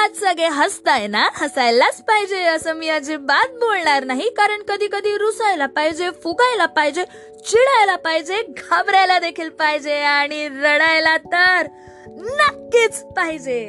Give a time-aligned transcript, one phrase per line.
[0.00, 4.28] आहात सगळे हसताय ना हसायलाच पाहिजे असं मी अजिबात बोलणार नाही.
[4.30, 7.04] कारण कधी कधी रुसायला पाहिजे फुगायला पाहिजे
[7.46, 11.66] चिडायला पाहिजे घाबरायला देखील पाहिजे आणि रडायला तर
[12.06, 13.60] नक्कीच पाहिजे.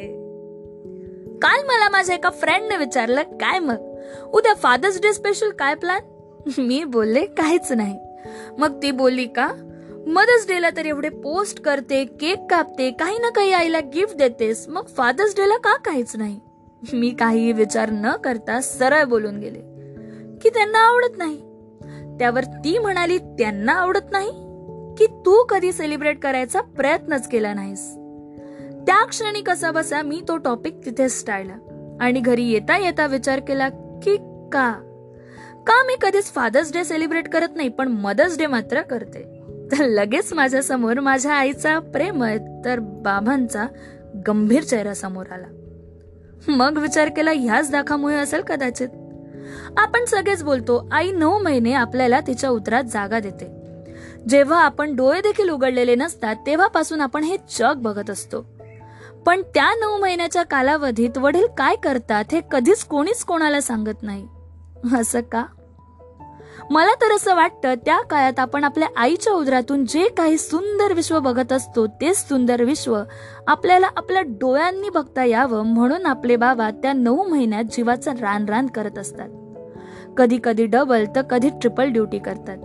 [1.42, 3.90] काल मला माझ्या एका फ्रेंडने विचारलं काय मग?
[4.34, 6.02] उद्या फादर्स डे स्पेशल काय प्लॅन
[6.68, 7.98] मी बोलले काहीच नाही.
[8.58, 9.48] मग ती बोलली का?
[10.08, 14.70] मदर्स डेला तर एवढे पोस्ट करते केक कापते काही ना काही आईला गिफ्ट देतेस.
[14.70, 16.40] मग फादर्स डेला का काहीच नाही?
[16.94, 19.60] मी काही विचार न करता सरळ बोलून गेले.
[20.42, 21.38] की त्यांना आवडत नाही.
[22.20, 24.30] त्यावर ती म्हणाली त्यांना आवडत नाही?
[24.98, 27.92] की तू कधी सेलिब्रेट करायचा प्रयत्नच केला नाहीस?
[28.88, 31.56] त्या क्षणी कसा बसा मी तो टॉपिक तिथेच टाळला.
[32.02, 33.70] आणि घरी येता येता विचार केला
[34.04, 34.18] की
[34.52, 34.88] का?
[35.68, 39.31] का मी कधीच फादर्स डे सेलिब्रेट करत नाही पण मदर्स डे मात्र करते.
[39.72, 42.26] तर लगेच माझ्यासमोर माझ्या आईचा प्रेम
[42.66, 43.66] तर बाबांचा
[44.28, 45.48] गंभीर चेहरा समोर आला.
[46.48, 48.88] मग विचार केला ह्याच दाखामुळे असेल कदाचित.
[49.78, 53.62] आपण सगळेच बोलतो आई नऊ महिने आपल्याला तिच्या उतरात जागा देते.
[54.30, 58.42] जेव्हा आपण डोळे देखील उघडलेले नसतात तेव्हापासून आपण हे जग बघत असतो.
[59.26, 64.28] पण त्या नऊ महिन्याच्या कालावधीत वडील काय करतात हे कधीच कोणीच कोणाला सांगत नाही.
[65.00, 65.46] असं का?
[66.70, 71.52] मला तर असं वाटतं त्या काळात आपण आपल्या आईच्या उदरातून जे काही सुंदर विश्व बघत
[71.54, 73.00] असतो तेच सुंदर विश्व
[73.48, 78.98] आपल्याला आपल्या डोळ्यांनी बघता यावं म्हणून आपले बाबा त्या नऊ महिन्यात जीवाचं रान रान करत
[78.98, 79.30] असतात.
[80.18, 82.58] कधी कधी डबल तर कधी ट्रिपल ड्युटी करतात.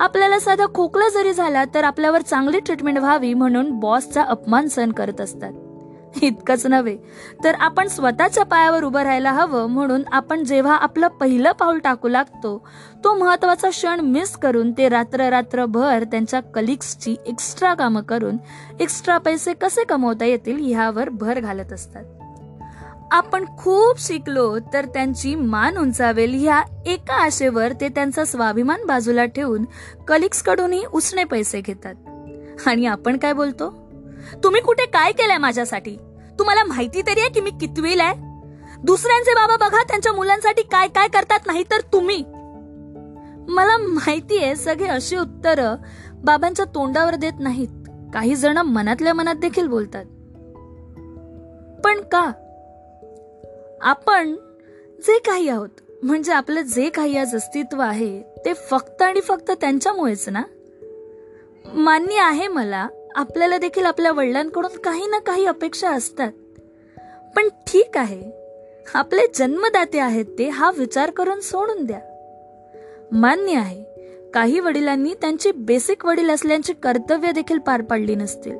[0.00, 5.20] आपल्याला साधा खोकला जरी झाला तर आपल्यावर चांगली ट्रीटमेंट व्हावी म्हणून बॉसचा अपमान सहन करत
[5.20, 5.52] असतात.
[6.22, 6.96] इतकंच नव्हे.
[7.44, 12.68] तर आपण स्वतःच्या पायावर उभं राहायला हवं म्हणून आपण जेव्हा आपलं पहिलं पाऊल टाकू लागतो
[13.04, 18.36] तो महत्त्वाचा क्षण मिस करून ते रात्र रात्रभर त्यांच्या कलिग्सची एक्स्ट्रा कामं करून
[18.80, 22.04] एक्स्ट्रा पैसे कसे कमवता येतील ह्यावर भर घालत असतात.
[23.10, 29.64] आपण खूप शिकलो तर त्यांची मान उंचावेल ह्या एका आशेवर ते त्यांचा स्वाभिमान बाजूला ठेवून
[30.08, 31.94] कलिग्स कडूनही उसणे पैसे घेतात.
[32.66, 33.86] आणि आपण काय बोलतो?
[34.44, 35.96] तुम्ही कुठे काय केलंय माझ्यासाठी?
[36.38, 38.14] तुम्हाला माहिती तरी आहे की मी कितवीला आहे?
[38.84, 42.24] दुसऱ्यांचे बाबा बघा त्यांच्या मुलांसाठी काय काय करतात नाही तर तुम्ही.
[43.48, 45.74] मला माहिती आहे सगळे अशी उत्तर
[46.14, 47.68] बाबांच्या तोंडावर देत नाहीत.
[48.14, 50.04] काही जण मनातल्या मनात देखील बोलतात.
[51.84, 52.32] पण का?
[53.82, 54.34] आपण
[54.98, 55.68] जे काही आहोत
[56.02, 60.42] म्हणजे आपलं जे काही आज अस्तित्व आहे ते फक्त आणि फक्त त्यांच्यामुळेच ना?
[61.64, 66.32] मान्य आहे मला आपल्याला देखील आपल्या वडिलांकडून काही ना काही अपेक्षा असतात.
[67.36, 68.22] पण ठीक आहे.
[68.94, 72.00] आपले जन्मदाते आहेत ते हा विचार करून सोडून द्या.
[73.12, 73.84] मान्य आहे
[74.34, 78.58] काही वडिलांनी त्यांची बेसिक वडील असल्याची कर्तव्य देखील पार पाडली नसतील.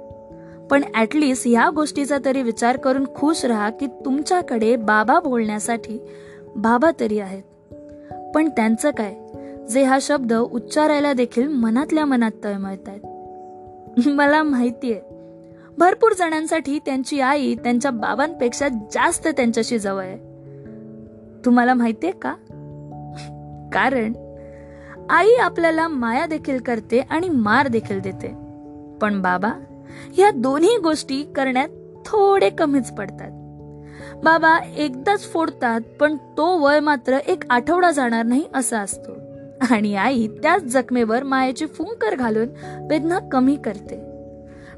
[0.70, 5.98] पण ॲटलीस्ट ह्या गोष्टीचा तरी विचार करून खुश राहा की तुमच्याकडे बाबा बोलण्यासाठी
[6.56, 7.42] बाबा तरी आहेत.
[8.34, 9.14] पण त्यांचं काय?
[9.66, 13.15] जे हा शब्द उच्चारायला देखील मनातल्या मनात तळमळत आहेत
[14.06, 15.00] मला माहितीये.
[15.78, 20.16] भरपूर जणांसाठी त्यांची आई त्यांच्या बाबांपेक्षा जास्त त्यांच्याशी जवळ आहे.
[21.44, 22.34] तुम्हाला माहितीये का?
[23.72, 24.12] कारण
[25.10, 28.28] आई आपल्याला माया देखील करते आणि मार देखील देते.
[29.00, 29.52] पण बाबा
[30.18, 31.68] या दोन्ही गोष्टी करण्यात
[32.06, 33.30] थोडे कमीच पडतात.
[34.24, 39.25] बाबा एकदाच फोडतात पण तो वय मात्र एक आठवडा जाणार नाही असा असतो.
[39.70, 42.48] आणि आई त्याच जखमेवर मायेची फुंकर घालून
[42.90, 43.96] वेदना कमी करते.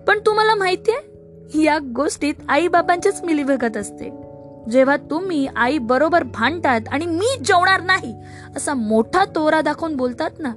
[0.06, 4.10] पण तुम्हाला माहितीये या गोष्टीत आई बाबांचीच मिलीभगत असते.
[4.70, 8.14] जेव्हा तुम्ही आई बरोबर भांडतात आणि मी जेवणार नाही
[8.56, 10.52] असा मोठा तोरा दाखवून बोलतात ना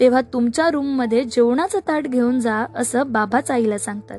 [0.00, 4.18] तेव्हा तुमच्या रूममध्ये जेवणाचं ताट घेऊन जा असं बाबाच आईला सांगतात.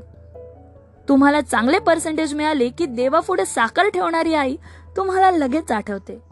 [1.10, 4.56] तुम्हाला चांगले पर्सेंटेज मिळाले की देवापुढे साखर ठेवणारी आई
[4.98, 6.28] तुम्हाला लगेच आठवते.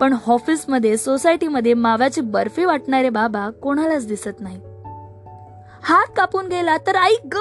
[0.00, 4.60] पण ऑफिसमध्ये सोसायटीमध्ये माव्याची बर्फी वाटणारे बाबा कोणालाच दिसत नाही.
[5.82, 7.36] हात कापून गेला तर आई ग!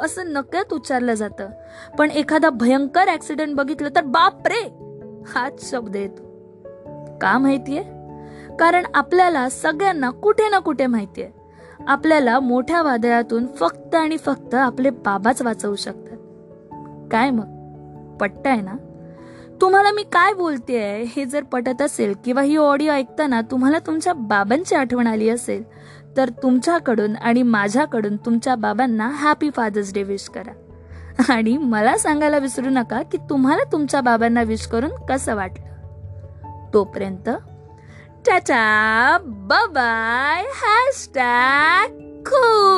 [0.00, 1.48] असं नकळत उच्चारलं जातं.
[1.98, 4.74] पण एखादा भयंकर ऍक्सिडेंट बघितलं तर बाप रे
[5.26, 6.22] हाच शब्द येतो.
[7.20, 7.82] का माहितीये?
[8.56, 11.30] कारण आपल्याला सगळ्यांना कुठे ना कुठे माहितीये.
[11.88, 16.16] आपल्याला मोठ्या वादळातून फक्त आणि फक्त आपले बाबाच वाचवू शकतात.
[17.10, 17.54] काय मग?
[18.16, 18.74] पट्टा आहे ना?
[19.60, 24.12] तुम्हाला मी काय बोलते आहे हे जर पटत असेल किंवा ही ऑडिओ ऐकताना तुम्हाला तुमच्या
[24.12, 25.62] बाबांची आठवण आली असेल
[26.16, 30.52] तर तुमच्याकडून आणि माझ्याकडून तुमच्या बाबांना हॅपी फादर्स डे विश करा.
[31.28, 35.74] आणि मला सांगायला विसरू नका की तुम्हाला तुमच्या बाबांना विश करून कसं वाटलं.
[36.74, 37.30] तोपर्यंत
[38.26, 39.18] चाचा
[39.70, 41.88] बाय हॅशटॅग
[42.26, 42.73] खूप